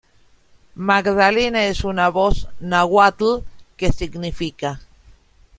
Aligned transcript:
Magdalena 0.87 1.65
es 1.67 1.83
una 1.83 2.09
voz 2.09 2.47
náhuatl 2.59 3.43
que 3.77 3.91
significa. 3.93 4.79